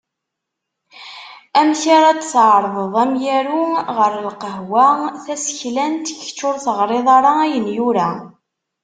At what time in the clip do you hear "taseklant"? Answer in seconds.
5.23-6.05